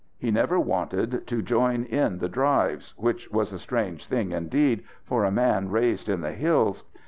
He 0.17 0.31
never 0.31 0.59
wanted 0.59 1.27
to 1.27 1.43
join 1.43 1.83
in 1.83 2.17
the 2.17 2.27
drives 2.27 2.95
which 2.97 3.29
was 3.29 3.53
a 3.53 3.59
strange 3.59 4.07
thing 4.07 4.31
indeed 4.31 4.83
for 5.03 5.23
a 5.23 5.31
man 5.31 5.69
raised 5.69 6.09
in 6.09 6.21
the 6.21 6.31
hills. 6.31 6.83